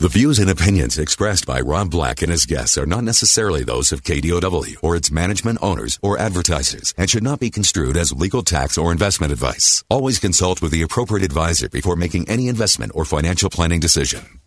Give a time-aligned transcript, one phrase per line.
[0.00, 3.92] The views and opinions expressed by Rob Black and his guests are not necessarily those
[3.92, 8.42] of KDOW or its management owners or advertisers and should not be construed as legal
[8.42, 9.84] tax or investment advice.
[9.90, 14.40] Always consult with the appropriate advisor before making any investment or financial planning decision.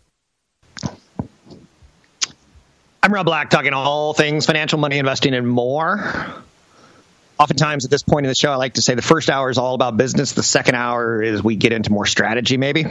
[3.00, 6.34] I'm Rob Black, talking all things financial, money, investing, and more.
[7.38, 9.58] Oftentimes at this point in the show, I like to say the first hour is
[9.58, 10.32] all about business.
[10.32, 12.86] The second hour is we get into more strategy, maybe.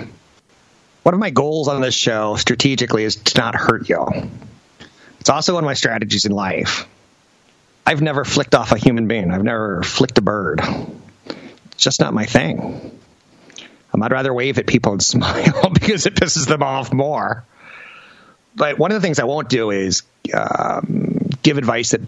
[1.03, 4.29] One of my goals on this show strategically is to not hurt y'all.
[5.19, 6.87] It's also one of my strategies in life.
[7.85, 9.31] I've never flicked off a human being.
[9.31, 10.61] I've never flicked a bird.
[11.25, 12.99] It's just not my thing.
[14.03, 17.45] I'd rather wave at people and smile because it pisses them off more.
[18.55, 22.01] But one of the things I won't do is um, give advice that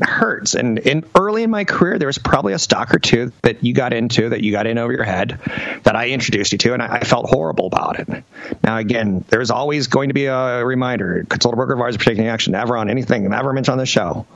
[0.00, 0.54] hurts.
[0.54, 3.74] And in early in my career, there was probably a stock or two that you
[3.74, 5.38] got into that you got in over your head
[5.84, 8.24] that I introduced you to, and I, I felt horrible about it.
[8.62, 12.26] Now, again, there's always going to be a reminder: consult a broker advisor for taking
[12.26, 12.52] action.
[12.52, 14.26] Never on anything, never mentioned on the show.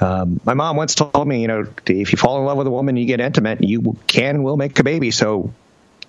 [0.00, 2.70] Um, my mom once told me, you know, if you fall in love with a
[2.70, 5.10] woman, you get intimate, you can will make a baby.
[5.10, 5.54] So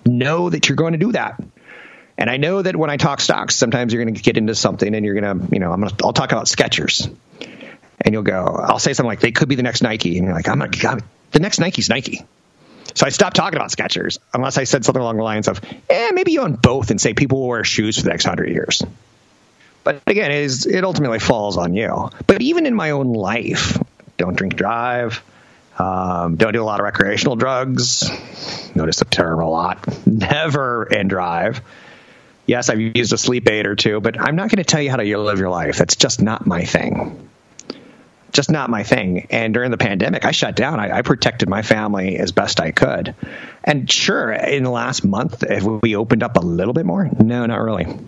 [0.04, 1.42] know that you're going to do that.
[2.18, 4.94] And I know that when I talk stocks, sometimes you're going to get into something,
[4.94, 7.10] and you're going to, you know, I'm to, I'll talk about Skechers
[8.00, 10.18] and you'll go, I'll say something like, they could be the next Nike.
[10.18, 12.24] And you're like, I'm not, the next Nike's Nike.
[12.94, 15.60] So I stopped talking about Skechers unless I said something along the lines of,
[15.90, 18.50] eh, maybe you own both and say people will wear shoes for the next hundred
[18.50, 18.82] years.
[19.84, 22.10] But again, it, is, it ultimately falls on you.
[22.26, 23.82] But even in my own life,
[24.16, 25.22] don't drink drive,
[25.78, 28.10] um, don't do a lot of recreational drugs.
[28.74, 30.06] Notice the term a lot.
[30.06, 31.60] Never and drive.
[32.46, 34.90] Yes, I've used a sleep aid or two, but I'm not going to tell you
[34.90, 35.76] how to live your life.
[35.76, 37.28] That's just not my thing
[38.38, 39.26] just not my thing.
[39.30, 40.78] And during the pandemic, I shut down.
[40.78, 43.16] I, I, protected my family as best I could.
[43.64, 47.10] And sure, in the last month, have we opened up a little bit more?
[47.18, 47.98] No, not really.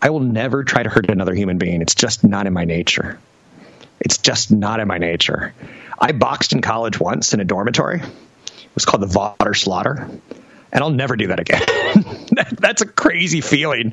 [0.00, 1.82] I will never try to hurt another human being.
[1.82, 3.18] It's just not in my nature.
[3.98, 5.54] It's just not in my nature.
[5.98, 7.98] I boxed in college once in a dormitory.
[7.98, 10.08] It was called the Vater Slaughter.
[10.72, 11.62] And I'll never do that again.
[12.60, 13.92] That's a crazy feeling,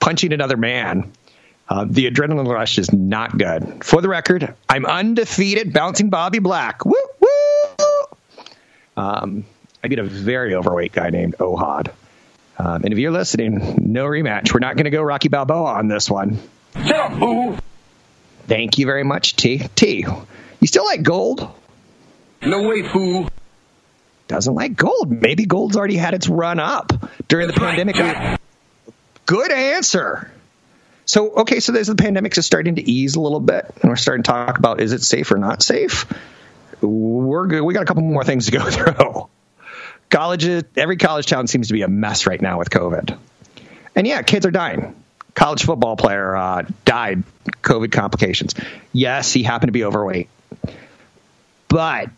[0.00, 1.12] punching another man
[1.70, 3.84] uh, the adrenaline rush is not good.
[3.84, 6.84] For the record, I'm undefeated, bouncing Bobby Black.
[6.84, 7.86] Woo woo!
[8.96, 9.44] Um,
[9.82, 11.92] I beat a very overweight guy named Ohad.
[12.58, 14.52] Um, and if you're listening, no rematch.
[14.52, 16.38] We're not going to go Rocky Balboa on this one.
[18.46, 19.58] Thank you very much, T.
[19.76, 20.04] T.
[20.60, 21.48] You still like gold?
[22.42, 23.28] No way, fool.
[24.26, 25.10] Doesn't like gold.
[25.10, 26.92] Maybe gold's already had its run up
[27.28, 28.38] during the pandemic.
[29.26, 30.30] Good answer.
[31.10, 33.96] So, okay, so there's the pandemic is starting to ease a little bit, and we're
[33.96, 36.06] starting to talk about is it safe or not safe.
[36.80, 37.62] We're good.
[37.62, 39.28] We got a couple more things to go through.
[40.08, 43.18] Colleges, every college town seems to be a mess right now with COVID,
[43.96, 44.94] and yeah, kids are dying.
[45.34, 47.24] College football player uh, died
[47.60, 48.54] COVID complications.
[48.92, 50.28] Yes, he happened to be overweight,
[51.66, 52.10] but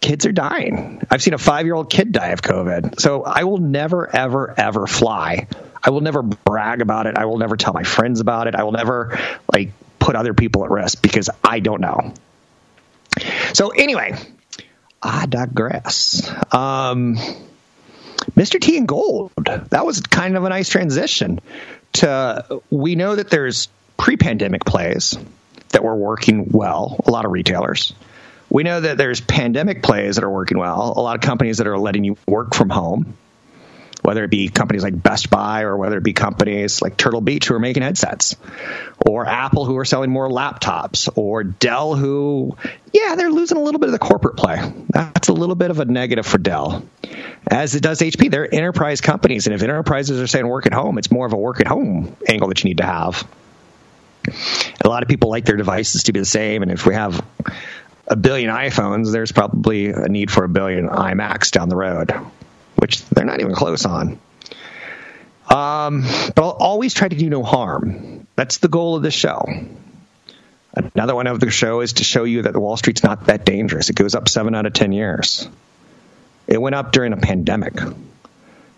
[0.00, 1.00] kids are dying.
[1.08, 2.98] I've seen a five year old kid die of COVID.
[2.98, 5.46] So I will never, ever, ever fly
[5.82, 7.16] I will never brag about it.
[7.16, 8.54] I will never tell my friends about it.
[8.54, 9.18] I will never
[9.52, 12.14] like put other people at risk because I don't know.
[13.54, 14.16] So anyway,
[15.02, 16.28] I digress.
[16.52, 17.16] Um,
[18.36, 18.60] Mr.
[18.60, 19.32] T and Gold.
[19.70, 21.40] That was kind of a nice transition.
[21.94, 25.18] To we know that there's pre-pandemic plays
[25.70, 26.96] that were working well.
[27.06, 27.92] A lot of retailers.
[28.48, 30.94] We know that there's pandemic plays that are working well.
[30.96, 33.16] A lot of companies that are letting you work from home
[34.02, 37.48] whether it be companies like Best Buy or whether it be companies like Turtle Beach
[37.48, 38.36] who are making headsets,
[39.06, 42.56] or Apple who are selling more laptops, or Dell who,
[42.92, 44.60] yeah, they're losing a little bit of the corporate play.
[44.88, 46.84] That's a little bit of a negative for Dell,
[47.46, 48.30] as it does HP.
[48.30, 51.38] They're enterprise companies, and if enterprises are saying work at home, it's more of a
[51.38, 53.26] work at home angle that you need to have.
[54.82, 57.24] A lot of people like their devices to be the same, and if we have
[58.06, 62.12] a billion iPhones, there's probably a need for a billion iMacs down the road
[62.80, 64.18] which they're not even close on.
[65.48, 66.02] Um,
[66.34, 68.26] but I'll always try to do no harm.
[68.36, 69.44] That's the goal of this show.
[70.72, 73.44] Another one of the show is to show you that the Wall Street's not that
[73.44, 73.90] dangerous.
[73.90, 75.48] It goes up seven out of ten years.
[76.46, 77.74] It went up during a pandemic.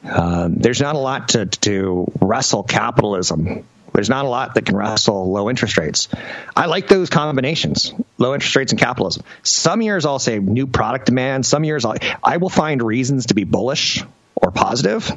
[0.05, 3.65] Um, there's not a lot to, to wrestle capitalism.
[3.93, 6.09] There's not a lot that can wrestle low interest rates.
[6.57, 9.23] I like those combinations, low interest rates and capitalism.
[9.43, 11.45] Some years I'll say new product demand.
[11.45, 14.03] Some years I'll, I will find reasons to be bullish
[14.35, 15.11] or positive,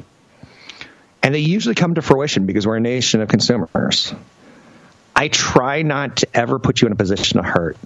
[1.22, 4.14] and they usually come to fruition because we're a nation of consumers.
[5.14, 7.78] I try not to ever put you in a position to hurt.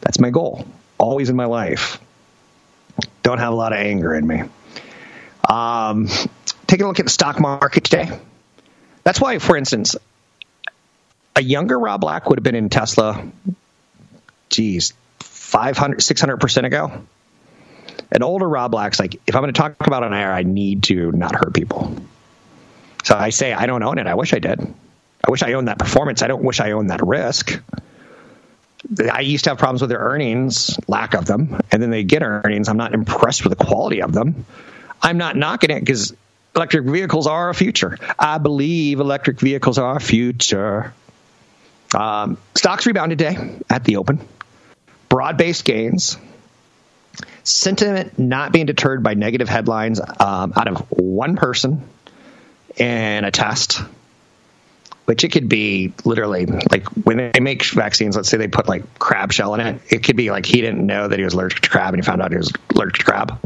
[0.00, 0.64] That's my goal,
[0.98, 1.98] always in my life.
[3.24, 4.42] Don't have a lot of anger in me.
[5.48, 6.08] Um,
[6.68, 8.08] take a look at the stock market today.
[9.06, 9.94] That's why, for instance,
[11.36, 13.24] a younger Rob Black would have been in Tesla,
[14.50, 16.90] geez, 500, 600% ago.
[18.10, 20.82] An older Rob Black's like, if I'm going to talk about an air, I need
[20.84, 21.94] to not hurt people.
[23.04, 24.08] So I say, I don't own it.
[24.08, 24.58] I wish I did.
[24.58, 26.22] I wish I owned that performance.
[26.22, 27.62] I don't wish I owned that risk.
[29.12, 32.24] I used to have problems with their earnings, lack of them, and then they get
[32.24, 32.68] earnings.
[32.68, 34.46] I'm not impressed with the quality of them.
[35.00, 36.12] I'm not knocking it because
[36.56, 37.98] electric vehicles are a future.
[38.18, 40.92] I believe electric vehicles are a future.
[41.94, 44.26] Um, stocks rebounded today at the open.
[45.08, 46.16] Broad based gains.
[47.44, 51.88] Sentiment not being deterred by negative headlines um, out of one person
[52.78, 53.82] and a test
[55.06, 58.98] which it could be literally like when they make vaccines, let's say they put like
[58.98, 61.60] crab shell in it, it could be like he didn't know that he was allergic
[61.60, 63.38] to crab and he found out he was allergic to crab.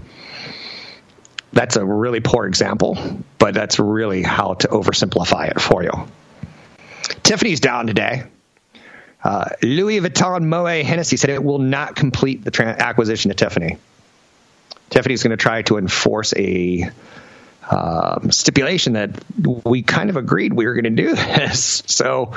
[1.53, 5.91] That's a really poor example, but that's really how to oversimplify it for you.
[7.23, 8.25] Tiffany's down today.
[9.23, 13.79] Uh, Louis Vuitton Moet Hennessy said it will not complete the acquisition of Tiffany.
[14.89, 16.91] Tiffany's going to try to enforce a
[17.71, 21.83] um, stipulation that we kind of agreed we were going to do this.
[21.87, 22.35] So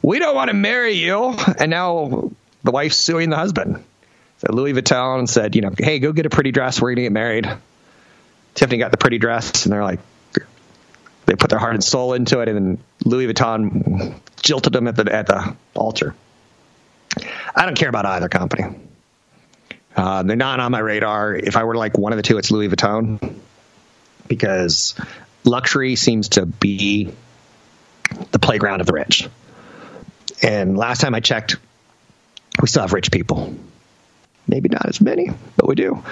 [0.00, 1.36] we don't want to marry you.
[1.58, 2.30] And now
[2.64, 3.84] the wife's suing the husband.
[4.38, 6.80] So Louis Vuitton said, you know, hey, go get a pretty dress.
[6.80, 7.48] We're going to get married.
[8.54, 10.00] Tiffany got the pretty dress, and they're like,
[11.26, 14.96] they put their heart and soul into it, and then Louis Vuitton jilted them at
[14.96, 16.14] the at the altar.
[17.54, 18.64] I don't care about either company.
[19.94, 21.34] Uh, they're not on my radar.
[21.34, 23.36] If I were like one of the two, it's Louis Vuitton
[24.26, 24.94] because
[25.44, 27.12] luxury seems to be
[28.30, 29.28] the playground of the rich.
[30.42, 31.56] And last time I checked,
[32.60, 33.54] we still have rich people.
[34.48, 36.02] Maybe not as many, but we do.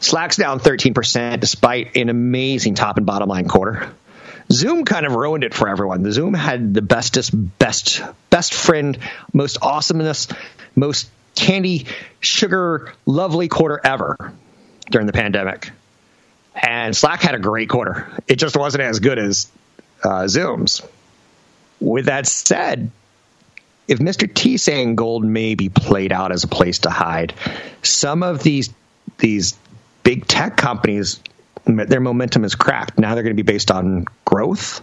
[0.00, 3.92] Slack's down 13% despite an amazing top and bottom line quarter.
[4.52, 6.02] Zoom kind of ruined it for everyone.
[6.02, 8.98] The Zoom had the bestest, best, best friend,
[9.32, 10.28] most awesomeness,
[10.76, 11.86] most candy,
[12.20, 14.32] sugar, lovely quarter ever
[14.90, 15.70] during the pandemic.
[16.54, 18.08] And Slack had a great quarter.
[18.28, 19.50] It just wasn't as good as
[20.02, 20.80] uh, Zoom's.
[21.80, 22.90] With that said,
[23.88, 24.32] if Mr.
[24.32, 27.34] T saying gold may be played out as a place to hide,
[27.82, 28.70] some of these
[29.18, 29.56] these
[30.06, 31.18] big tech companies,
[31.64, 32.96] their momentum is cracked.
[32.96, 34.80] Now they're going to be based on growth,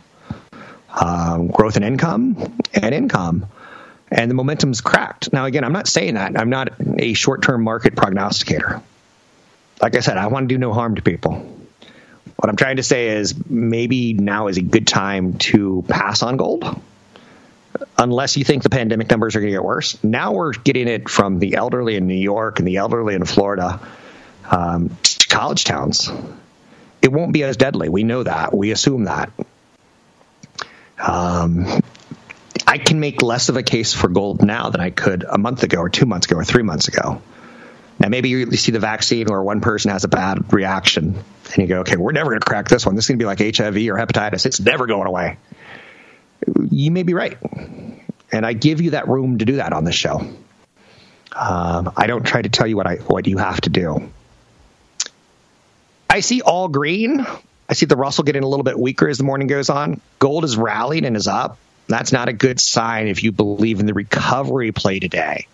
[0.89, 3.45] um, growth and income, and income.
[4.11, 5.31] And the momentum's cracked.
[5.31, 6.37] Now, again, I'm not saying that.
[6.37, 8.81] I'm not a short term market prognosticator.
[9.81, 11.35] Like I said, I want to do no harm to people.
[12.35, 16.35] What I'm trying to say is maybe now is a good time to pass on
[16.35, 16.81] gold.
[17.97, 20.03] Unless you think the pandemic numbers are going to get worse.
[20.03, 23.79] Now we're getting it from the elderly in New York and the elderly in Florida
[24.49, 24.89] um,
[25.33, 26.11] college towns.
[27.01, 27.89] It won't be as deadly.
[27.89, 28.55] We know that.
[28.55, 29.31] We assume that.
[30.99, 31.65] Um,
[32.65, 35.63] I can make less of a case for gold now than I could a month
[35.63, 37.21] ago or two months ago or three months ago.
[37.99, 41.15] Now, maybe you see the vaccine or one person has a bad reaction
[41.45, 42.95] and you go, okay, we're never going to crack this one.
[42.95, 44.45] This is going to be like HIV or hepatitis.
[44.45, 45.37] It's never going away.
[46.69, 47.37] You may be right.
[48.31, 50.17] And I give you that room to do that on this show.
[51.35, 54.09] Um, I don't try to tell you what I what you have to do.
[56.13, 57.25] I see all green.
[57.67, 59.99] I see the Russell getting a little bit weaker as the morning goes on.
[60.19, 61.57] Gold is rallied and is up.
[61.87, 65.47] That's not a good sign if you believe in the recovery play today.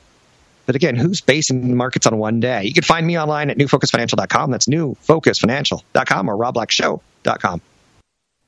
[0.65, 2.65] But again, who's basing markets on one day?
[2.65, 4.51] You can find me online at newfocusfinancial.com.
[4.51, 7.61] That's newfocusfinancial.com or robblackshow.com.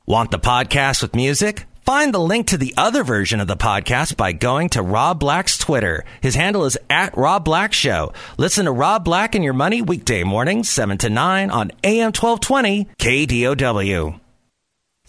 [0.06, 1.66] Want the podcast with music?
[1.82, 5.58] Find the link to the other version of the podcast by going to Rob Black's
[5.58, 6.06] Twitter.
[6.22, 8.14] His handle is at Rob Black Show.
[8.38, 12.86] Listen to Rob Black and Your Money weekday mornings, 7 to 9 on AM 1220
[13.00, 14.20] KDOW.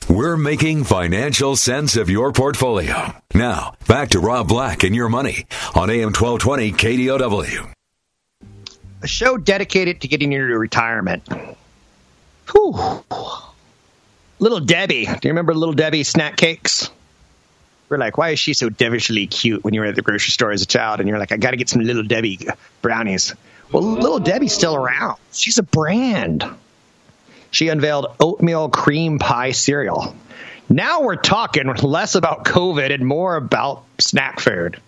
[0.09, 3.15] We're making financial sense of your portfolio.
[3.35, 7.73] Now, back to Rob Black and your money on AM 1220 KDOW.
[9.03, 11.29] A show dedicated to getting you to retirement.
[12.51, 12.75] Whew.
[14.43, 15.05] Little Debbie.
[15.05, 16.91] Do you remember Little Debbie snack cakes?
[17.89, 20.51] We're like, why is she so devilishly cute when you were at the grocery store
[20.51, 20.99] as a child?
[20.99, 22.41] And you're like, I got to get some Little Debbie
[22.81, 23.37] brownies.
[23.71, 25.17] Well, Little Debbie's still around.
[25.31, 26.45] She's a brand.
[27.53, 30.13] She unveiled oatmeal cream pie cereal.
[30.69, 34.81] Now we're talking less about COVID and more about snack food.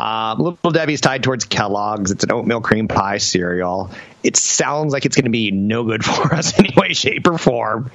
[0.00, 2.10] Uh, Little Debbie's tied towards Kellogg's.
[2.10, 3.90] It's an oatmeal cream pie cereal.
[4.22, 7.26] It sounds like it's going to be no good for us in any way, shape,
[7.26, 7.90] or form,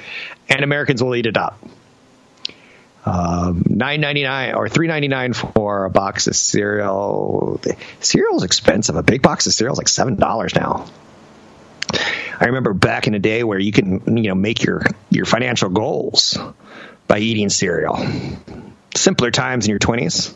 [0.47, 1.57] and Americans will eat it up.
[3.07, 7.59] Um, nine ninety nine or three ninety nine for a box of cereal.
[8.01, 8.95] Cereal is expensive.
[8.95, 10.85] A big box of cereal is like seven dollars now.
[12.39, 15.69] I remember back in the day where you can you know make your your financial
[15.69, 16.37] goals
[17.07, 17.97] by eating cereal.
[18.93, 20.35] Simpler times in your twenties.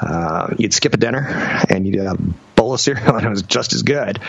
[0.00, 1.26] Uh, you'd skip a dinner
[1.68, 2.22] and you'd have a
[2.56, 4.20] bowl of cereal and it was just as good.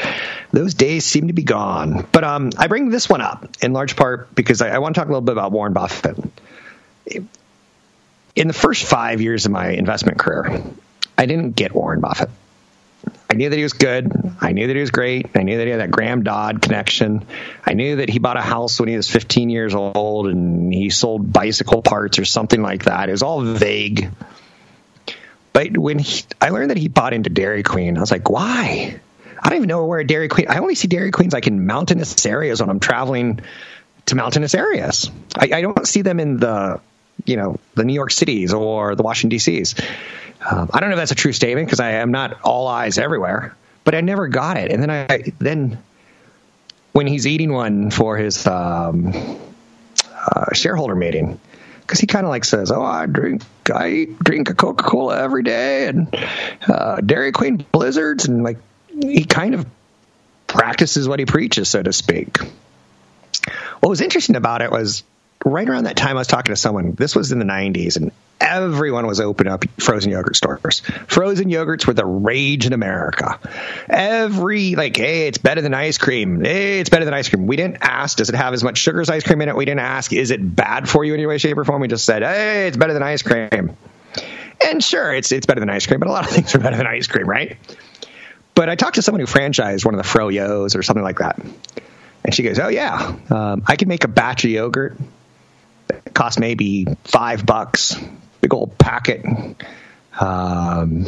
[0.51, 2.05] Those days seem to be gone.
[2.11, 5.01] But um, I bring this one up in large part because I, I want to
[5.01, 6.17] talk a little bit about Warren Buffett
[8.35, 10.61] in the first five years of my investment career,
[11.17, 12.29] I didn't get Warren Buffett.
[13.29, 14.11] I knew that he was good.
[14.41, 15.29] I knew that he was great.
[15.35, 17.25] I knew that he had that Graham Dodd connection.
[17.65, 20.89] I knew that he bought a house when he was 15 years old and he
[20.89, 23.09] sold bicycle parts or something like that.
[23.09, 24.09] It was all vague.
[25.55, 28.99] But when he, I learned that he bought into Dairy Queen, I was like, why?
[29.41, 30.47] I don't even know where Dairy Queen.
[30.49, 33.39] I only see Dairy Queens like in mountainous areas when I'm traveling
[34.07, 35.09] to mountainous areas.
[35.33, 36.81] I, I don't see them in the
[37.23, 39.75] you know the New York Cities or the Washington D.C.s.
[40.41, 42.97] Um, I don't know if that's a true statement because I am not all eyes
[42.97, 44.71] everywhere, but I never got it.
[44.71, 45.81] And then I then
[46.91, 49.13] when he's eating one for his um,
[50.13, 51.39] uh, shareholder meeting,
[51.85, 55.43] because he kind of like says, "Oh, I drink I drink a Coca Cola every
[55.43, 56.07] day and
[56.67, 59.65] uh, Dairy Queen blizzards," and like he kind of
[60.47, 62.37] practices what he preaches, so to speak.
[63.79, 65.03] What was interesting about it was
[65.43, 66.93] right around that time, I was talking to someone.
[66.93, 70.81] This was in the 90s, and everyone was opening up frozen yogurt stores.
[71.07, 73.39] Frozen yogurts were the rage in America.
[73.89, 76.43] Every, like, hey, it's better than ice cream.
[76.43, 77.47] Hey, it's better than ice cream.
[77.47, 79.55] We didn't ask, does it have as much sugar as ice cream in it?
[79.55, 81.81] We didn't ask, is it bad for you in any way, shape, or form?
[81.81, 83.75] We just said, hey, it's better than ice cream.
[84.65, 86.77] And sure, it's, it's better than ice cream, but a lot of things are better
[86.77, 87.57] than ice cream, right?
[88.53, 91.39] But I talked to someone who franchised one of the Froyos or something like that.
[92.23, 94.97] And she goes, Oh, yeah, um, I can make a batch of yogurt
[95.89, 97.95] it cost maybe five bucks,
[98.45, 99.25] big old packet.
[100.19, 101.05] Um,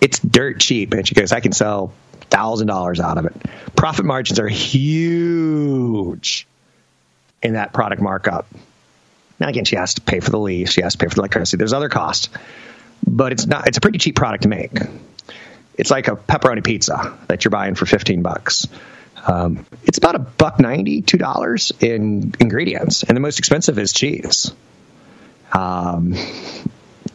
[0.00, 0.92] it's dirt cheap.
[0.92, 1.92] And she goes, I can sell
[2.30, 3.32] thousand dollars out of it.
[3.76, 6.48] Profit margins are huge
[7.42, 8.46] in that product markup.
[9.38, 11.20] Now again, she has to pay for the lease, she has to pay for the
[11.20, 11.58] electricity.
[11.58, 12.28] There's other costs,
[13.06, 13.68] but it's not.
[13.68, 14.72] It's a pretty cheap product to make.
[15.78, 18.66] It's like a pepperoni pizza that you're buying for fifteen bucks.
[19.26, 23.92] Um, it's about a buck ninety, two dollars in ingredients, and the most expensive is
[23.92, 24.52] cheese.
[25.52, 26.14] Um,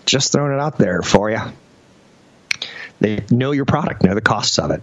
[0.05, 1.39] just throwing it out there for you.
[3.00, 4.81] They know your product, know the costs of it.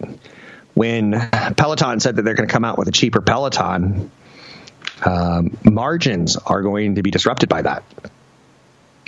[0.74, 1.12] When
[1.56, 4.10] Peloton said that they're going to come out with a cheaper Peloton,
[5.04, 7.84] um, margins are going to be disrupted by that.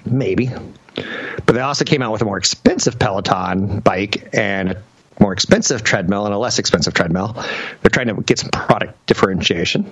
[0.04, 0.50] Maybe.
[0.96, 4.82] But they also came out with a more expensive Peloton bike and a
[5.18, 7.32] more expensive treadmill and a less expensive treadmill.
[7.34, 9.90] They're trying to get some product differentiation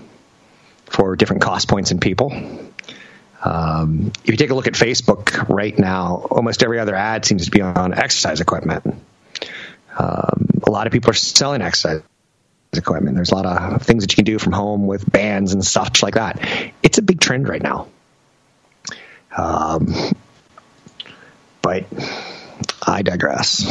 [0.87, 2.31] for different cost points in people.
[3.43, 7.47] Um, if you take a look at Facebook right now, almost every other ad seems
[7.47, 8.85] to be on exercise equipment.
[9.99, 12.03] Um, a lot of people are selling exercise
[12.73, 13.17] equipment.
[13.17, 16.03] There's a lot of things that you can do from home with bands and such
[16.03, 16.41] like that.
[16.83, 17.89] It's a big trend right now.
[19.37, 19.95] Um,
[21.63, 21.87] but
[22.87, 23.65] I digress.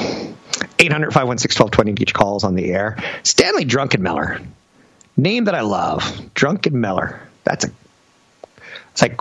[0.80, 2.98] 800 516 1220 each calls on the air.
[3.24, 4.46] Stanley Druckenmiller.
[5.18, 6.04] Name that I love.
[6.34, 7.20] Druckenmiller.
[7.44, 7.72] That's a,
[8.92, 9.20] it's like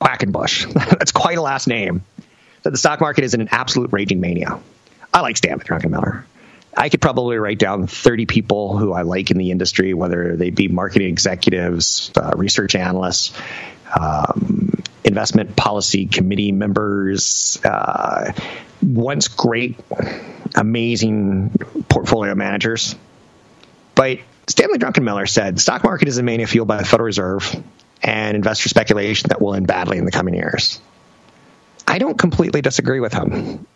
[0.00, 0.72] Quackenbush.
[0.98, 2.02] That's quite a last name.
[2.62, 4.60] The stock market is in an absolute raging mania.
[5.12, 6.24] I like Stanley Druckenmiller.
[6.76, 10.50] I could probably write down 30 people who I like in the industry, whether they
[10.50, 13.32] be marketing executives, uh, research analysts,
[13.98, 18.32] um, investment policy committee members, uh,
[18.82, 19.76] once great,
[20.54, 21.50] amazing
[21.88, 22.94] portfolio managers.
[23.94, 27.60] But Stanley Druckenmiller said the stock market is a mania fueled by the Federal Reserve
[28.02, 30.80] and investor speculation that will end badly in the coming years.
[31.86, 33.66] I don't completely disagree with him.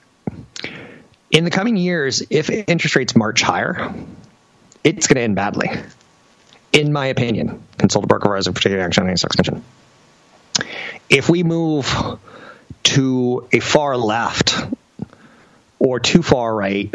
[1.31, 3.95] In the coming years, if interest rates march higher,
[4.85, 5.71] it's going to end badly.
[6.73, 9.64] In my opinion, consult a broker advisor for particular action on mentioned.
[11.09, 12.19] If we move
[12.85, 14.62] to a far left
[15.79, 16.95] or too far right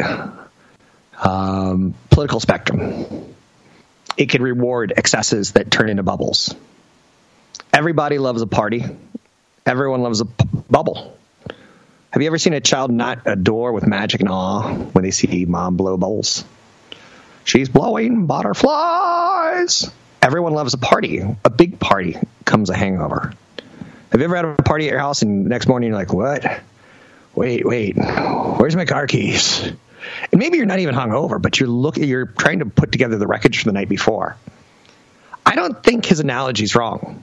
[1.20, 3.34] um, political spectrum,
[4.16, 6.54] it could reward excesses that turn into bubbles.
[7.72, 8.84] Everybody loves a party.
[9.66, 11.16] Everyone loves a p- bubble.
[12.10, 15.44] Have you ever seen a child not adore with magic and awe when they see
[15.44, 16.44] mom blow bubbles?
[17.44, 19.90] She's blowing butterflies.
[20.22, 21.22] everyone loves a party.
[21.44, 23.32] A big party comes a hangover.
[24.10, 26.44] Have you ever had a party at your house and next morning you're like, what?
[27.34, 29.62] Wait, wait, where's my car keys?
[30.32, 33.26] And maybe you're not even hungover, but you're looking, you're trying to put together the
[33.26, 34.36] wreckage from the night before.
[35.44, 37.22] I don't think his analogy is wrong.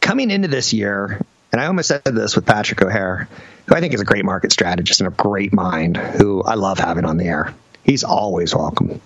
[0.00, 1.20] Coming into this year,
[1.52, 3.28] and I almost said this with Patrick O'Hare,
[3.66, 6.78] who I think is a great market strategist and a great mind, who I love
[6.78, 7.54] having on the air.
[7.84, 9.00] He's always welcome.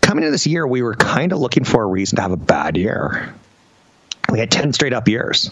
[0.00, 2.36] Coming into this year, we were kind of looking for a reason to have a
[2.36, 3.34] bad year.
[4.30, 5.50] We had 10 straight up years.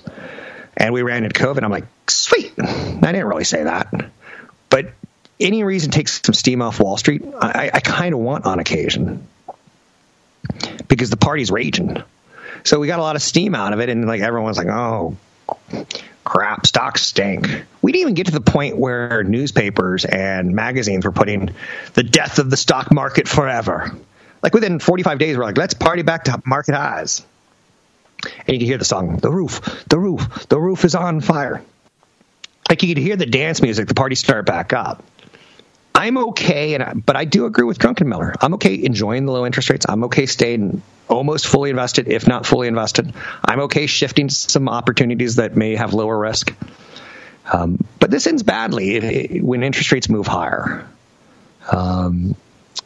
[0.76, 1.62] And we ran into COVID.
[1.62, 2.52] I'm like, sweet.
[2.58, 3.92] I didn't really say that.
[4.70, 4.92] But
[5.40, 9.26] any reason takes some steam off Wall Street, I, I kind of want on occasion
[10.86, 12.02] because the party's raging.
[12.64, 15.16] So we got a lot of steam out of it, and like everyone's like, "Oh,
[16.24, 17.46] crap, stocks stink."
[17.82, 21.50] We didn't even get to the point where newspapers and magazines were putting
[21.94, 23.94] the death of the stock market forever.
[24.42, 27.24] Like within 45 days, we're like, "Let's party back to market highs."
[28.22, 31.62] And you can hear the song, "The roof, the roof, the roof is on fire."
[32.68, 35.02] Like you could hear the dance music, the party start back up.
[35.94, 38.34] I'm okay, and I, but I do agree with Druckenmiller.
[38.40, 39.86] I'm okay enjoying the low interest rates.
[39.88, 43.12] I'm okay staying almost fully invested, if not fully invested.
[43.44, 46.54] I'm okay shifting some opportunities that may have lower risk.
[47.50, 50.86] Um, but this ends badly when interest rates move higher.
[51.70, 52.36] Um,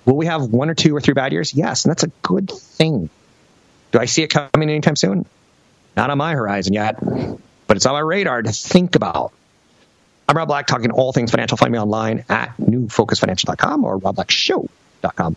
[0.04, 1.54] will we have one or two or three bad years?
[1.54, 3.10] Yes, and that's a good thing.
[3.90, 5.26] Do I see it coming anytime soon?
[5.96, 6.98] Not on my horizon yet,
[7.66, 9.32] but it's on my radar to think about.
[10.28, 11.56] I'm Rob Black, talking all things financial.
[11.58, 15.36] Find me online at newfocusfinancial.com or robblackshow.com.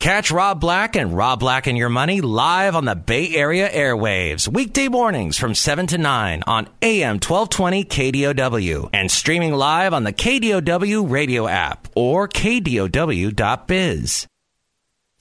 [0.00, 4.48] Catch Rob Black and Rob Black and Your Money live on the Bay Area airwaves,
[4.48, 10.12] weekday mornings from 7 to 9 on AM 1220 KDOW and streaming live on the
[10.14, 14.26] KDOW radio app or KDOW.biz.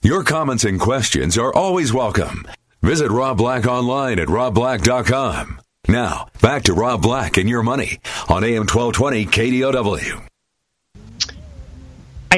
[0.01, 2.47] Your comments and questions are always welcome.
[2.81, 5.59] Visit Rob Black online at robblack.com.
[5.89, 10.28] Now, back to Rob Black and your money on AM 1220 KDOW.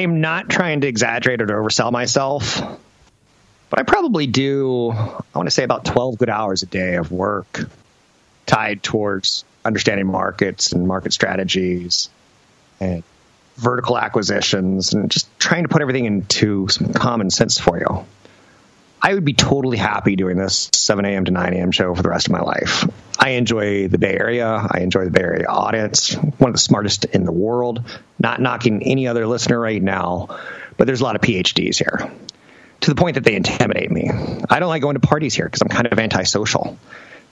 [0.02, 2.60] I am not trying to exaggerate or to oversell myself,
[3.70, 7.12] but I probably do, I want to say about 12 good hours a day of
[7.12, 7.60] work
[8.44, 12.10] tied towards understanding markets and market strategies
[12.80, 13.04] and
[13.54, 18.04] vertical acquisitions and just trying to put everything into some common sense for you.
[19.04, 21.24] I would be totally happy doing this 7 a.m.
[21.24, 21.72] to 9 a.m.
[21.72, 22.88] show for the rest of my life.
[23.18, 24.46] I enjoy the Bay Area.
[24.46, 26.14] I enjoy the Bay Area audience.
[26.14, 27.82] One of the smartest in the world.
[28.20, 30.38] Not knocking any other listener right now,
[30.76, 32.12] but there's a lot of PhDs here
[32.82, 34.10] to the point that they intimidate me.
[34.48, 36.78] I don't like going to parties here because I'm kind of antisocial.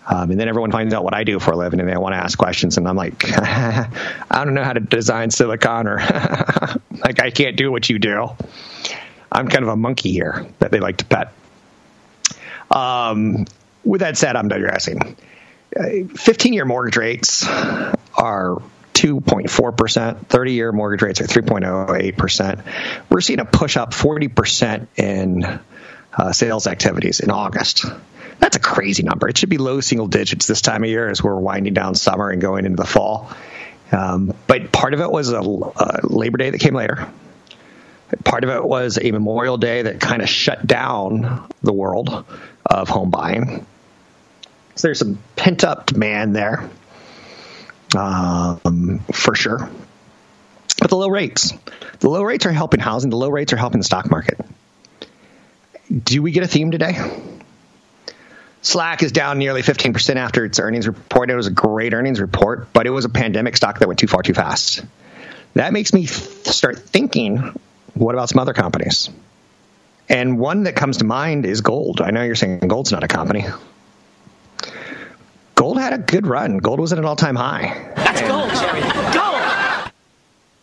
[0.07, 2.15] Um, and then everyone finds out what I do for a living and they want
[2.15, 2.79] to ask questions.
[2.79, 5.97] And I'm like, I don't know how to design silicon or
[6.91, 8.31] like I can't do what you do.
[9.31, 11.33] I'm kind of a monkey here that they like to pet.
[12.71, 13.47] Um,
[13.85, 15.17] with that said, I'm digressing.
[15.73, 18.61] 15 year mortgage rates are
[18.95, 20.27] 2.4%.
[20.27, 22.65] 30 year mortgage rates are 3.08%.
[23.09, 25.61] We're seeing a push up 40% in
[26.13, 27.85] uh, sales activities in August.
[28.39, 29.29] That's a crazy number.
[29.29, 32.31] It should be low single digits this time of year as we're winding down summer
[32.31, 33.31] and going into the fall.
[33.93, 37.09] Um, but part of it was a, a Labor Day that came later.
[38.25, 42.25] Part of it was a Memorial Day that kind of shut down the world
[42.71, 43.67] of home buying.
[44.77, 46.71] So there's some pent up demand there,
[47.97, 49.69] um, for sure.
[50.81, 51.53] But the low rates,
[51.99, 53.11] the low rates are helping housing.
[53.11, 54.41] The low rates are helping the stock market.
[56.05, 56.97] Do we get a theme today?
[58.63, 61.31] Slack is down nearly 15% after its earnings report.
[61.31, 64.07] It was a great earnings report, but it was a pandemic stock that went too
[64.07, 64.85] far too fast.
[65.55, 67.59] That makes me start thinking
[67.95, 69.11] what about some other companies?
[70.11, 72.01] And one that comes to mind is gold.
[72.01, 73.47] I know you're saying gold's not a company.
[75.55, 76.59] Gold had a good run.
[76.59, 77.93] Gold was at an all time high.
[77.95, 78.81] That's and gold, Jerry.
[79.15, 79.93] Gold!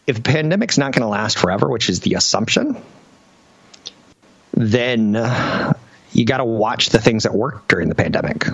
[0.05, 2.75] If the pandemic's not going to last forever, which is the assumption,
[4.53, 5.73] then uh,
[6.11, 8.47] you got to watch the things that worked during the pandemic.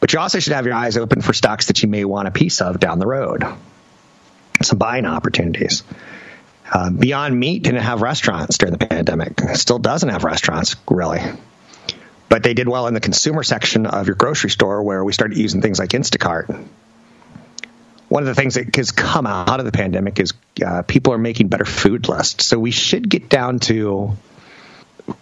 [0.00, 2.32] But you also should have your eyes open for stocks that you may want a
[2.32, 3.44] piece of down the road.
[4.60, 5.84] Some buying opportunities.
[6.70, 9.40] Uh, Beyond Meat didn't have restaurants during the pandemic.
[9.54, 11.20] still doesn't have restaurants, really.
[12.28, 15.36] But they did well in the consumer section of your grocery store where we started
[15.36, 16.66] using things like Instacart.
[18.08, 20.32] One of the things that has come out of the pandemic is
[20.64, 22.46] uh, people are making better food lists.
[22.46, 24.16] So we should get down to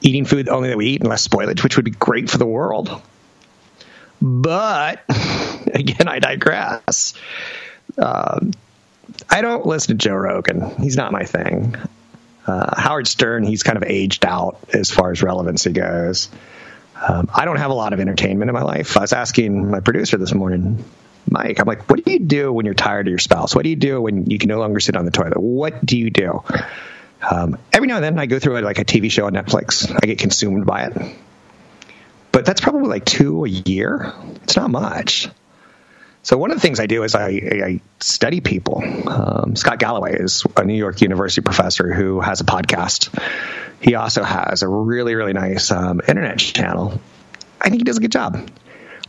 [0.01, 2.47] eating food only that we eat and less spoilage, which would be great for the
[2.47, 3.01] world.
[4.21, 5.03] But
[5.75, 7.15] again, I digress.
[7.99, 8.53] Um,
[9.29, 10.83] I don't listen to Joe Rogan.
[10.83, 11.77] He's not my thing.
[12.47, 16.29] Uh, Howard Stern, he's kind of aged out as far as relevancy goes.
[16.97, 18.97] Um, I don't have a lot of entertainment in my life.
[18.97, 20.85] I was asking my producer this morning,
[21.29, 23.55] Mike, I'm like, what do you do when you're tired of your spouse?
[23.55, 25.39] What do you do when you can no longer sit on the toilet?
[25.39, 26.43] What do you do?
[27.29, 29.91] Um, every now and then I go through like a TV show on Netflix.
[29.91, 31.17] I get consumed by it.
[32.33, 34.13] But that's probably like two a year.
[34.43, 35.29] It's not much.
[36.23, 38.83] So one of the things I do is I, I study people.
[39.09, 43.09] Um, Scott Galloway is a New York University professor who has a podcast.
[43.81, 47.01] He also has a really really nice um, internet channel.
[47.61, 48.49] I think he does a good job.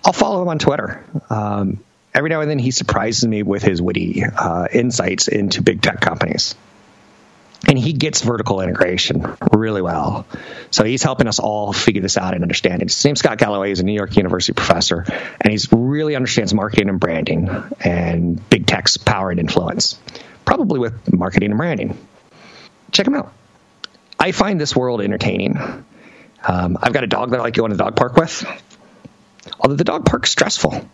[0.04, 1.04] I'll follow him on Twitter.
[1.30, 5.82] Um, every now and then he surprises me with his witty uh, insights into big
[5.82, 6.56] tech companies
[7.68, 10.26] and he gets vertical integration really well.
[10.72, 12.90] So he's helping us all figure this out and understand it.
[12.90, 13.70] His name's Scott Galloway.
[13.70, 15.06] He's a New York University professor,
[15.40, 17.50] and he's really understands marketing and branding
[17.80, 19.98] and big tech's power and influence,
[20.46, 21.98] probably with marketing and branding.
[22.92, 23.34] Check him out.
[24.20, 25.58] I find this world entertaining.
[26.46, 28.46] Um, I've got a dog that I like going to the dog park with,
[29.60, 30.88] although the dog park's stressful.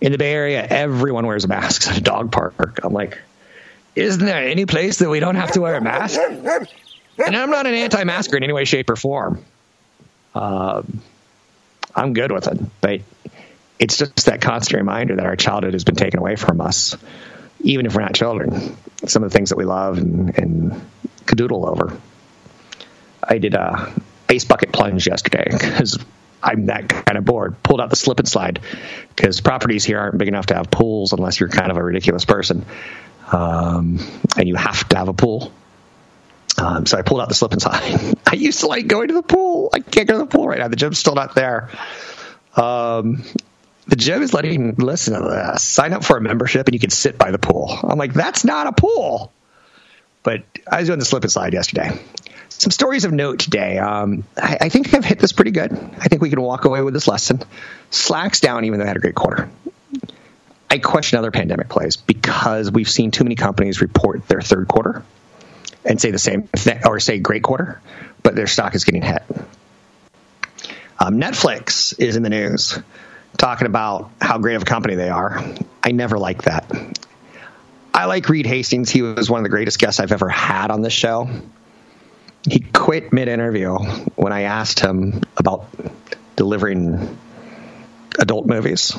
[0.00, 2.80] In the Bay Area, everyone wears a mask at a dog park.
[2.82, 3.18] I'm like,
[3.96, 6.20] isn't there any place that we don't have to wear a mask?
[6.20, 9.42] And I'm not an anti-masker in any way, shape, or form.
[10.34, 11.00] Um,
[11.94, 13.00] I'm good with it, but
[13.78, 16.94] it's just that constant reminder that our childhood has been taken away from us,
[17.60, 18.76] even if we're not children.
[19.06, 20.86] Some of the things that we love and, and
[21.24, 21.98] cadoodle over.
[23.22, 23.94] I did a
[24.28, 25.98] ice bucket plunge yesterday because
[26.42, 27.62] I'm that kind of bored.
[27.62, 28.60] Pulled out the slip and slide
[29.14, 32.26] because properties here aren't big enough to have pools unless you're kind of a ridiculous
[32.26, 32.66] person
[33.32, 33.98] um,
[34.36, 35.52] and you have to have a pool.
[36.58, 38.14] Um, so I pulled out the slip and slide.
[38.26, 39.70] I used to like going to the pool.
[39.72, 40.68] I can't go to the pool right now.
[40.68, 41.68] The gym's still not there.
[42.56, 43.22] Um,
[43.86, 45.62] the gym is letting listen to this.
[45.62, 47.78] Sign up for a membership and you can sit by the pool.
[47.82, 49.32] I'm like, that's not a pool.
[50.22, 51.90] But I was doing the slip and slide yesterday.
[52.48, 53.78] Some stories of note today.
[53.78, 55.72] Um, I, I, think I've hit this pretty good.
[55.72, 57.42] I think we can walk away with this lesson.
[57.90, 59.50] Slack's down even though I had a great quarter.
[60.76, 65.02] I question other pandemic plays because we've seen too many companies report their third quarter
[65.86, 67.80] and say the same thing or say great quarter,
[68.22, 69.22] but their stock is getting hit.
[70.98, 72.78] Um, Netflix is in the news
[73.38, 75.42] talking about how great of a company they are.
[75.82, 76.70] I never liked that.
[77.94, 78.90] I like Reed Hastings.
[78.90, 81.30] He was one of the greatest guests I've ever had on this show.
[82.46, 83.78] He quit mid interview
[84.14, 85.68] when I asked him about
[86.36, 87.16] delivering
[88.18, 88.94] adult movies.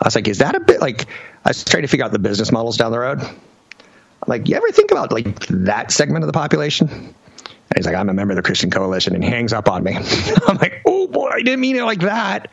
[0.00, 1.06] I was like, is that a bit like,
[1.44, 3.20] I was trying to figure out the business models down the road.
[3.20, 6.88] I'm like, you ever think about like that segment of the population?
[6.88, 9.82] And he's like, I'm a member of the Christian Coalition, and he hangs up on
[9.82, 9.96] me.
[10.46, 12.50] I'm like, oh boy, I didn't mean it like that.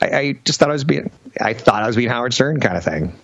[0.00, 2.76] I, I, just thought I was being, I thought I was being Howard Stern kind
[2.76, 3.14] of thing.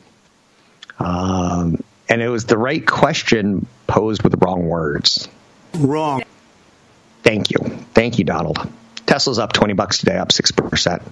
[0.98, 5.28] Um, and it was the right question posed with the wrong words.
[5.74, 6.22] Wrong.
[7.22, 7.58] Thank you.
[7.94, 8.58] Thank you, Donald.
[9.06, 11.02] Tesla's up 20 bucks today, up 6%.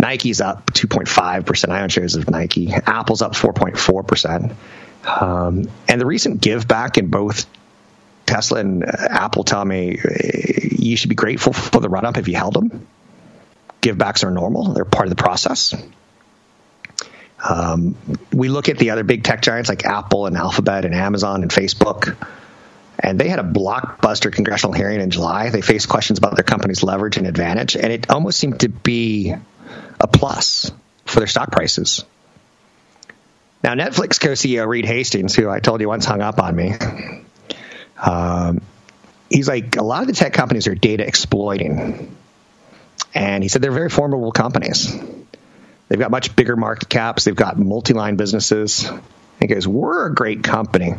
[0.00, 1.68] Nike's up 2.5%.
[1.68, 2.72] I own shares of Nike.
[2.72, 4.54] Apple's up 4.4%.
[5.04, 7.46] Um, and the recent give back in both
[8.26, 10.08] Tesla and Apple tell me uh,
[10.72, 12.86] you should be grateful for the run up if you held them.
[13.80, 15.74] Give backs are normal, they're part of the process.
[17.42, 17.96] Um,
[18.32, 21.50] we look at the other big tech giants like Apple and Alphabet and Amazon and
[21.50, 22.14] Facebook,
[22.98, 25.48] and they had a blockbuster congressional hearing in July.
[25.48, 29.34] They faced questions about their company's leverage and advantage, and it almost seemed to be
[30.00, 30.72] a plus
[31.04, 32.04] for their stock prices.
[33.62, 36.74] Now, Netflix co CEO Reed Hastings, who I told you once hung up on me,
[38.02, 38.62] um,
[39.28, 42.16] he's like, a lot of the tech companies are data exploiting.
[43.14, 44.96] And he said they're very formidable companies.
[45.88, 48.88] They've got much bigger market caps, they've got multi line businesses.
[49.40, 50.94] He goes, We're a great company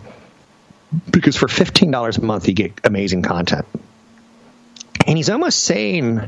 [1.10, 3.66] because for $15 a month, you get amazing content.
[5.08, 6.28] And he's almost saying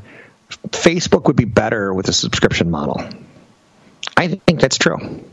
[0.50, 3.02] Facebook would be better with a subscription model.
[4.16, 5.24] I think that's true.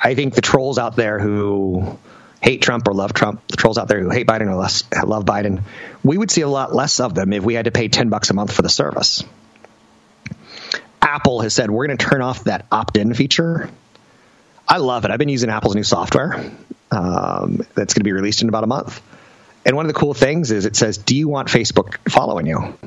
[0.00, 1.98] I think the trolls out there who
[2.40, 5.24] hate Trump or love Trump, the trolls out there who hate Biden or less, love
[5.24, 5.62] Biden,
[6.04, 8.30] we would see a lot less of them if we had to pay 10 bucks
[8.30, 9.24] a month for the service.
[11.02, 13.70] Apple has said we're going to turn off that opt-in feature.
[14.68, 15.10] I love it.
[15.10, 16.52] I've been using Apple's new software
[16.90, 19.00] um, that's going to be released in about a month.
[19.64, 22.78] And one of the cool things is it says, "Do you want Facebook following you?"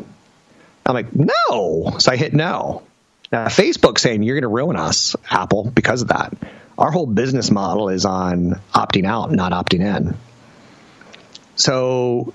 [0.85, 1.95] I'm like, no.
[1.99, 2.83] So I hit no.
[3.31, 6.33] Now, Facebook saying you're going to ruin us, Apple, because of that.
[6.77, 10.17] Our whole business model is on opting out, not opting in.
[11.55, 12.33] So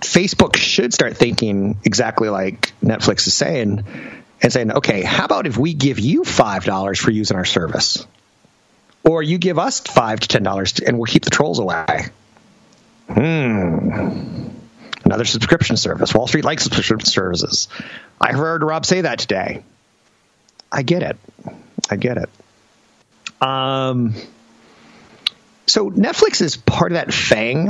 [0.00, 3.84] Facebook should start thinking exactly like Netflix is saying
[4.40, 8.04] and saying, okay, how about if we give you $5 for using our service?
[9.04, 12.06] Or you give us 5 to $10 and we'll keep the trolls away.
[13.08, 14.48] Hmm.
[15.04, 16.14] Another subscription service.
[16.14, 17.68] Wall Street likes subscription services.
[18.20, 19.62] I heard Rob say that today.
[20.70, 21.16] I get it.
[21.90, 22.28] I get it.
[23.42, 24.14] Um,
[25.66, 27.66] so Netflix is part of that FANG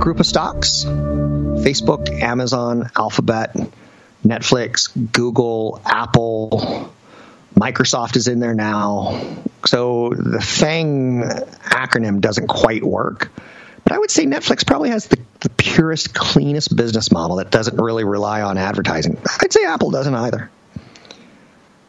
[0.00, 0.84] group of stocks.
[0.84, 3.56] Facebook, Amazon, Alphabet,
[4.24, 6.92] Netflix, Google, Apple,
[7.54, 9.36] Microsoft is in there now.
[9.64, 11.22] So the FANG
[11.64, 13.30] acronym doesn't quite work.
[13.86, 17.80] But I would say Netflix probably has the, the purest, cleanest business model that doesn't
[17.80, 19.16] really rely on advertising.
[19.40, 20.50] I'd say Apple doesn't either.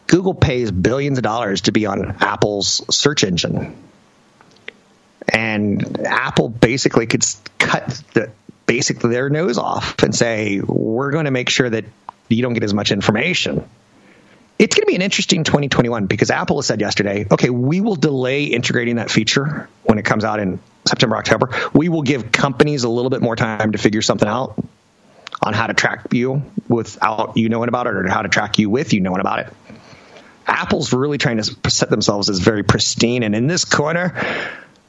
[0.06, 3.76] Google pays billions of dollars to be on Apple's search engine.
[5.28, 7.26] And Apple basically could
[7.58, 8.30] cut the,
[8.68, 11.86] basically their nose off and say, we're going to make sure that
[12.30, 13.68] you don't get as much information.
[14.60, 17.96] It's going to be an interesting 2021 because Apple has said yesterday, okay, we will
[17.96, 21.50] delay integrating that feature when it comes out in September, October.
[21.74, 24.62] We will give companies a little bit more time to figure something out
[25.42, 28.70] on how to track you without you knowing about it or how to track you
[28.70, 29.54] with you knowing about it.
[30.48, 33.24] Apple's really trying to set themselves as very pristine.
[33.24, 34.14] And in this corner,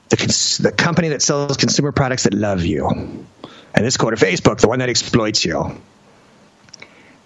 [0.08, 2.88] the, cons- the company that sells consumer products that love you.
[3.74, 5.80] And this quarter, Facebook, the one that exploits you.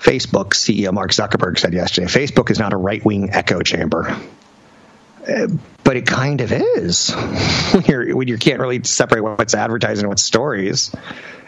[0.00, 4.18] Facebook CEO Mark Zuckerberg said yesterday Facebook is not a right wing echo chamber.
[5.28, 5.46] Uh,
[5.92, 7.11] but it kind of is
[7.72, 10.90] when, you're, when you can't really separate what's advertising and what's stories.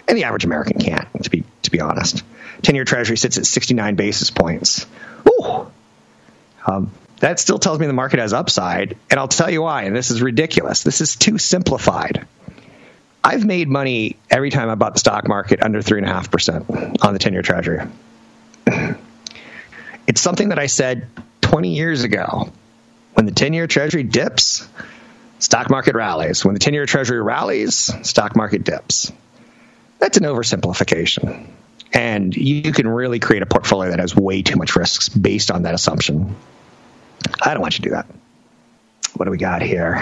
[0.06, 2.22] And the average American can't, to be, to be honest.
[2.60, 4.84] 10 year Treasury sits at 69 basis points.
[5.26, 5.66] Ooh.
[6.66, 8.98] Um, that still tells me the market has upside.
[9.10, 9.84] And I'll tell you why.
[9.84, 10.82] And this is ridiculous.
[10.82, 12.26] This is too simplified.
[13.24, 17.32] I've made money every time I bought the stock market under 3.5% on the 10
[17.32, 17.86] year Treasury.
[20.06, 21.08] it's something that I said
[21.40, 22.52] 20 years ago.
[23.14, 24.68] When the 10 year Treasury dips,
[25.38, 26.44] stock market rallies.
[26.44, 29.12] When the 10 year Treasury rallies, stock market dips.
[29.98, 31.46] That's an oversimplification.
[31.92, 35.62] And you can really create a portfolio that has way too much risks based on
[35.62, 36.34] that assumption.
[37.40, 38.06] I don't want you to do that.
[39.14, 39.94] What do we got here?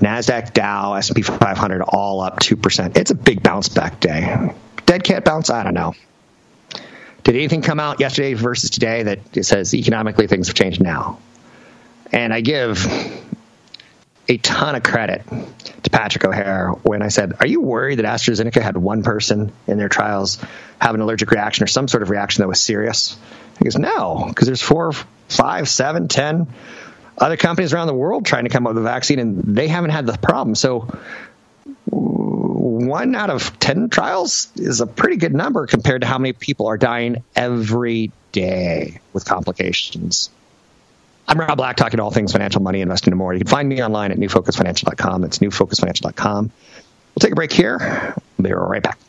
[0.00, 2.96] Nasdaq, Dow, S&P 500 all up 2%.
[2.96, 4.52] It's a big bounce back day.
[4.86, 5.94] Dead cat bounce, I don't know.
[7.24, 11.18] Did anything come out yesterday versus today that says economically things have changed now?
[12.12, 12.86] And I give
[14.28, 15.22] a ton of credit
[15.82, 19.78] to Patrick O'Hare when I said, Are you worried that AstraZeneca had one person in
[19.78, 20.38] their trials
[20.78, 23.16] have an allergic reaction or some sort of reaction that was serious?
[23.58, 24.92] He goes, No, because there's four,
[25.28, 26.46] five, seven, ten
[27.16, 29.90] other companies around the world trying to come up with a vaccine and they haven't
[29.90, 30.54] had the problem.
[30.54, 30.88] So
[32.94, 36.68] one out of 10 trials is a pretty good number compared to how many people
[36.68, 40.30] are dying every day with complications.
[41.26, 43.32] I'm Rob Black, talking all things financial, money, investing, and more.
[43.32, 45.22] You can find me online at newfocusfinancial.com.
[45.22, 46.52] That's newfocusfinancial.com.
[47.14, 48.14] We'll take a break here.
[48.38, 49.00] We'll be right back.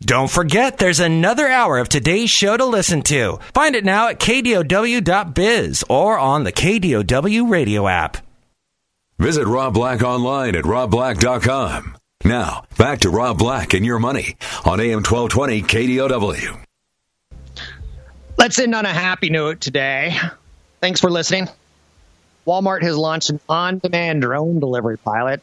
[0.00, 3.40] Don't forget, there's another hour of today's show to listen to.
[3.52, 8.18] Find it now at kdow.biz or on the KDOW radio app.
[9.18, 11.96] Visit Rob Black online at robblack.com.
[12.24, 16.58] Now, back to Rob Black and your money on AM 1220 KDOW.
[18.38, 20.16] Let's end on a happy note today.
[20.80, 21.48] Thanks for listening.
[22.46, 25.42] Walmart has launched an on demand drone delivery pilot.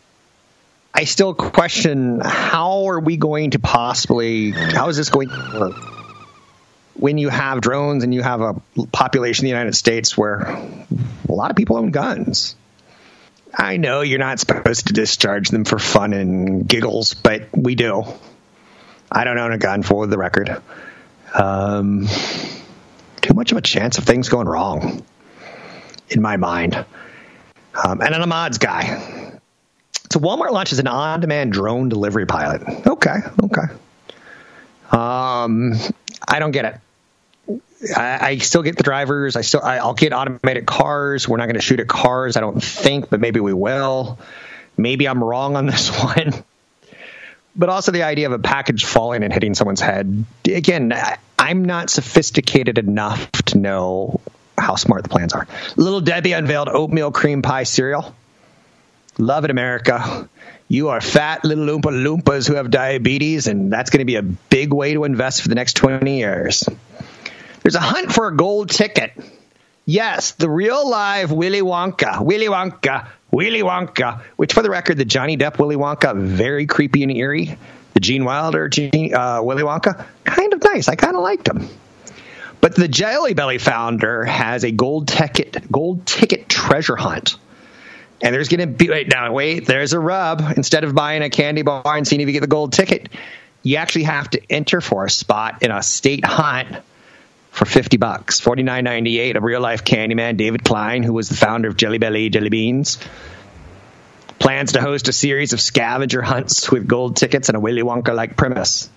[0.93, 5.75] I still question how are we going to possibly, how is this going to work?
[6.95, 8.61] When you have drones and you have a
[8.91, 12.55] population in the United States where a lot of people own guns.
[13.53, 18.03] I know you're not supposed to discharge them for fun and giggles, but we do.
[19.11, 20.61] I don't own a gun for the record.
[21.33, 22.07] Um,
[23.21, 25.03] too much of a chance of things going wrong
[26.09, 26.75] in my mind.
[27.73, 29.39] Um, and I'm a mods guy.
[30.11, 32.63] So Walmart launches an on-demand drone delivery pilot.
[32.87, 33.73] Okay, okay.
[34.91, 35.73] Um,
[36.27, 36.75] I don't get it.
[37.95, 39.35] I, I, still get the drivers.
[39.35, 41.27] I still I, will get automated cars.
[41.27, 42.35] We're not going to shoot at cars.
[42.35, 44.19] I don't think, but maybe we will.
[44.75, 46.33] Maybe I'm wrong on this one.
[47.55, 50.25] But also the idea of a package falling and hitting someone's head.
[50.45, 50.93] Again,
[51.37, 54.21] I'm not sophisticated enough to know
[54.57, 55.47] how smart the plans are.
[55.75, 58.13] Little Debbie unveiled oatmeal cream pie cereal.
[59.17, 60.29] Love it, America.
[60.67, 64.21] You are fat little Oompa Loompas who have diabetes, and that's going to be a
[64.21, 66.63] big way to invest for the next 20 years.
[67.69, 69.13] There's a hunt for a gold ticket.
[69.85, 72.19] Yes, the real live Willy Wonka.
[72.19, 73.07] Willy Wonka.
[73.29, 74.21] Willy Wonka.
[74.37, 77.59] Which, for the record, the Johnny Depp Willy Wonka, very creepy and eerie.
[77.93, 80.87] The Gene Wilder Gene, uh, Willy Wonka, kind of nice.
[80.87, 81.69] I kind of liked him.
[82.59, 87.35] But the Jelly Belly founder has a gold ticket, gold ticket treasure hunt.
[88.19, 90.41] And there's going to be wait now wait there's a rub.
[90.57, 93.09] Instead of buying a candy bar and seeing if you get the gold ticket,
[93.61, 96.77] you actually have to enter for a spot in a state hunt
[97.51, 99.35] for 50 bucks, 49.98.
[99.35, 102.97] A real life Candyman, David Klein, who was the founder of Jelly Belly Jelly Beans,
[104.39, 108.15] plans to host a series of scavenger hunts with gold tickets and a Willy Wonka
[108.15, 108.89] like premise.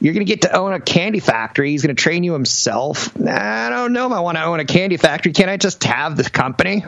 [0.00, 1.70] You're going to get to own a candy factory.
[1.70, 3.16] He's going to train you himself.
[3.16, 5.32] I don't know if I want to own a candy factory.
[5.32, 6.84] Can't I just have the company?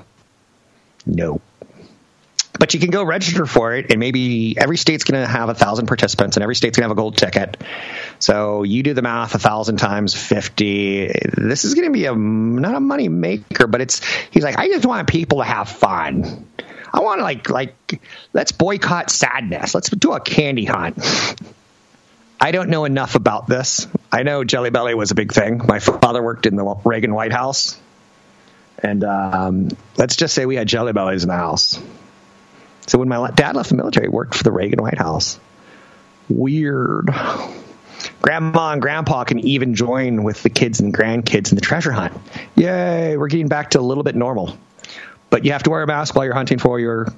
[1.06, 1.40] No.
[2.58, 5.54] But you can go register for it, and maybe every state's going to have a
[5.54, 7.56] thousand participants, and every state's going to have a gold ticket.
[8.18, 11.06] So you do the math: a thousand times fifty.
[11.06, 14.02] This is going to be a not a money maker, but it's.
[14.30, 16.46] He's like, I just want people to have fun.
[16.92, 18.00] I want to like like
[18.32, 19.74] let's boycott sadness.
[19.74, 20.98] Let's do a candy hunt.
[22.40, 23.86] I don't know enough about this.
[24.12, 25.62] I know Jelly Belly was a big thing.
[25.66, 27.80] My father worked in the Reagan White House,
[28.78, 31.80] and um, let's just say we had Jelly Bellies in the house.
[32.86, 35.40] So when my dad left the military, worked for the Reagan White House.
[36.28, 37.10] Weird.
[38.24, 42.14] Grandma and grandpa can even join with the kids and grandkids in the treasure hunt.
[42.56, 44.56] Yay, we're getting back to a little bit normal.
[45.28, 47.12] But you have to wear a mask while you're hunting for your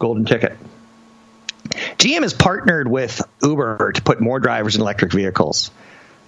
[0.00, 0.56] golden ticket.
[1.68, 5.70] GM has partnered with Uber to put more drivers in electric vehicles.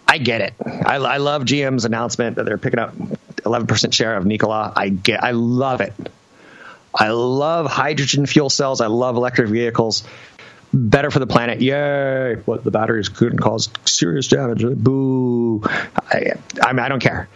[0.07, 0.55] I get it.
[0.65, 4.73] I, I love GM's announcement that they're picking up 11% share of Nikola.
[4.77, 5.25] I get.
[5.25, 5.93] I love it.
[6.95, 8.81] I love hydrogen fuel cells.
[8.81, 10.05] I love electric vehicles.
[10.73, 11.61] Better for the planet.
[11.61, 12.37] Yay.
[12.47, 14.65] But the batteries couldn't cause serious damage.
[14.65, 15.63] Boo.
[15.65, 17.29] I, I, mean, I don't care.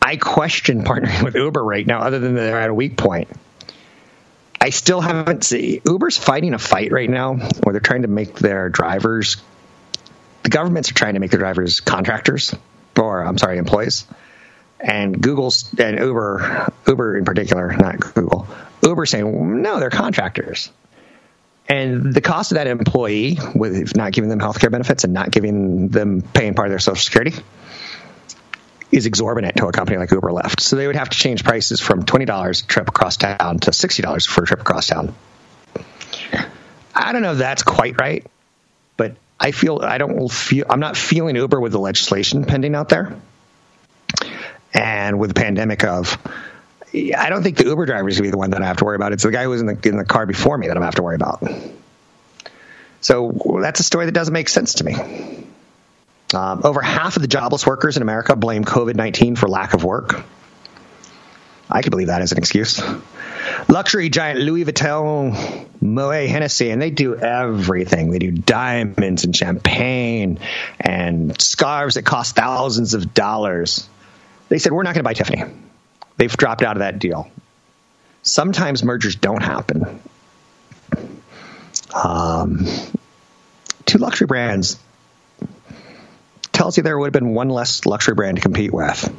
[0.00, 3.28] I question partnering with Uber right now, other than they're at a weak point.
[4.60, 8.34] I still haven't seen Uber's fighting a fight right now where they're trying to make
[8.34, 9.38] their drivers,
[10.42, 12.54] the governments are trying to make their drivers contractors,
[12.98, 14.04] or I'm sorry, employees.
[14.78, 18.46] And Google's and Uber, Uber in particular, not Google,
[18.82, 20.70] Uber saying, no, they're contractors.
[21.70, 25.30] And the cost of that employee, with not giving them health care benefits and not
[25.30, 27.32] giving them paying part of their Social Security,
[28.90, 30.60] is exorbitant to a company like Uber Lyft.
[30.62, 34.26] So they would have to change prices from $20 a trip across town to $60
[34.26, 35.14] for a trip across town.
[36.92, 38.26] I don't know if that's quite right,
[38.96, 42.88] but I feel I don't feel I'm not feeling Uber with the legislation pending out
[42.88, 43.14] there.
[44.74, 46.18] And with the pandemic of
[46.92, 48.78] I don't think the Uber driver is going to be the one that I have
[48.78, 49.12] to worry about.
[49.12, 50.96] It's the guy who was in the in the car before me that I'm have
[50.96, 51.42] to worry about.
[53.00, 54.94] So that's a story that doesn't make sense to me.
[56.34, 59.84] Um, over half of the jobless workers in America blame COVID 19 for lack of
[59.84, 60.22] work.
[61.68, 62.82] I could believe that as an excuse.
[63.68, 68.10] Luxury giant Louis Vuitton, Moet Hennessy, and they do everything.
[68.10, 70.40] They do diamonds and champagne
[70.80, 73.88] and scarves that cost thousands of dollars.
[74.48, 75.44] They said, We're not going to buy Tiffany.
[76.16, 77.30] They've dropped out of that deal.
[78.22, 80.00] Sometimes mergers don't happen.
[81.94, 82.66] Um,
[83.86, 84.78] two luxury brands
[86.52, 89.12] tells you there would have been one less luxury brand to compete with.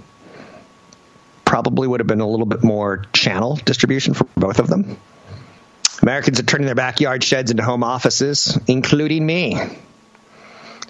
[1.43, 4.97] Probably would have been a little bit more channel distribution for both of them.
[6.01, 9.60] Americans are turning their backyard sheds into home offices, including me.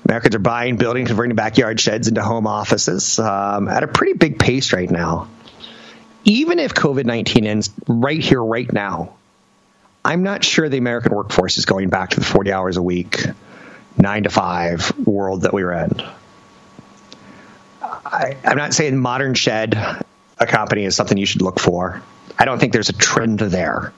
[0.06, 4.38] Americans are buying, building, converting backyard sheds into home offices um, at a pretty big
[4.38, 5.30] pace right now
[6.24, 9.16] even if COVID 19 ends right here, right now,
[10.04, 13.24] I'm not sure the American workforce is going back to the 40 hours a week,
[13.98, 16.02] nine to five world that we were in.
[17.82, 19.76] I, am not saying modern shed,
[20.40, 22.02] a company, is something you should look for.
[22.38, 23.94] I don't think there's a trend there.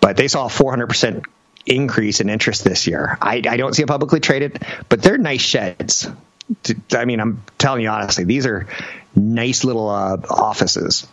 [0.00, 1.24] But they saw a 400%
[1.66, 3.18] increase in interest this year.
[3.20, 6.08] I, I don't see it publicly traded, but they're nice sheds.
[6.94, 8.66] I mean, I'm telling you honestly, these are
[9.14, 11.06] nice little uh, offices,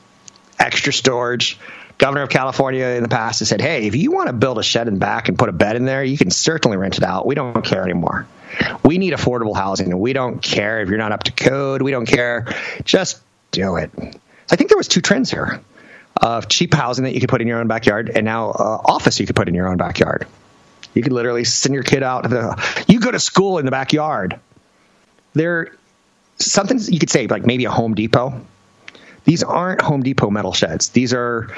[0.59, 1.57] extra storage.
[1.97, 4.63] Governor of California in the past has said, hey, if you want to build a
[4.63, 7.25] shed in back and put a bed in there, you can certainly rent it out.
[7.25, 8.27] We don't care anymore.
[8.83, 11.81] We need affordable housing, and we don't care if you're not up to code.
[11.81, 12.47] We don't care.
[12.83, 13.91] Just do it.
[14.51, 15.61] I think there was two trends here
[16.21, 19.19] of cheap housing that you could put in your own backyard, and now uh, office
[19.19, 20.27] you could put in your own backyard.
[20.93, 22.29] You could literally send your kid out.
[22.29, 24.39] The, you go to school in the backyard.
[25.33, 25.71] There
[26.37, 28.41] something you could say like maybe a Home Depot.
[29.25, 30.89] These aren't Home Depot metal sheds.
[30.89, 31.49] These are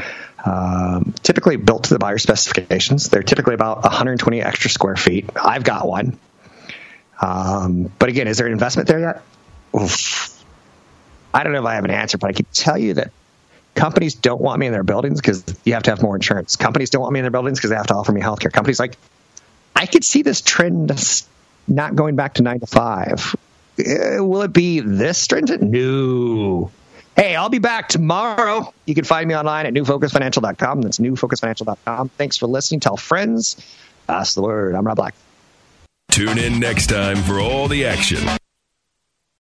[0.45, 3.09] um, typically built to the buyer specifications.
[3.09, 5.29] They're typically about 120 extra square feet.
[5.35, 6.19] I've got one.
[7.19, 9.21] Um, but again, is there an investment there yet?
[9.75, 10.43] Oof.
[11.33, 13.11] I don't know if I have an answer, but I can tell you that
[13.73, 16.55] companies don't want me in their buildings because you have to have more insurance.
[16.55, 18.53] Companies don't want me in their buildings because they have to offer me healthcare.
[18.53, 18.97] Companies like,
[19.75, 20.91] I could see this trend
[21.67, 23.35] not going back to nine to five
[23.79, 25.61] Uh, will it be this stringent?
[25.61, 26.71] No.
[27.15, 28.73] Hey, I'll be back tomorrow.
[28.85, 30.81] You can find me online at newfocusfinancial.com.
[30.81, 32.09] That's newfocusfinancial.com.
[32.09, 32.81] Thanks for listening.
[32.81, 33.55] Tell friends.
[34.07, 34.75] Pass the word.
[34.75, 35.15] I'm Rob Black.
[36.11, 38.25] Tune in next time for all the action.